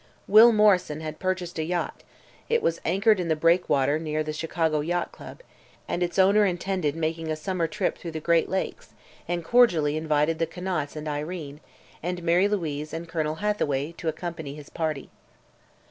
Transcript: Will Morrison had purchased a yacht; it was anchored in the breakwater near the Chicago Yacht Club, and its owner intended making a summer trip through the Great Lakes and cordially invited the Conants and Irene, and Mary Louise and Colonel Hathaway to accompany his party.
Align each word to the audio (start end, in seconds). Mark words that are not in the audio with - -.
Will 0.27 0.51
Morrison 0.51 1.01
had 1.01 1.19
purchased 1.19 1.59
a 1.59 1.63
yacht; 1.63 2.01
it 2.49 2.63
was 2.63 2.81
anchored 2.83 3.19
in 3.19 3.27
the 3.27 3.35
breakwater 3.35 3.99
near 3.99 4.23
the 4.23 4.33
Chicago 4.33 4.79
Yacht 4.79 5.11
Club, 5.11 5.41
and 5.87 6.01
its 6.01 6.17
owner 6.17 6.43
intended 6.43 6.95
making 6.95 7.29
a 7.29 7.35
summer 7.35 7.67
trip 7.67 7.99
through 7.99 8.09
the 8.09 8.19
Great 8.19 8.49
Lakes 8.49 8.95
and 9.27 9.45
cordially 9.45 9.95
invited 9.95 10.39
the 10.39 10.47
Conants 10.47 10.95
and 10.95 11.07
Irene, 11.07 11.59
and 12.01 12.23
Mary 12.23 12.47
Louise 12.47 12.95
and 12.95 13.07
Colonel 13.07 13.35
Hathaway 13.45 13.91
to 13.99 14.07
accompany 14.07 14.55
his 14.55 14.71
party. 14.71 15.11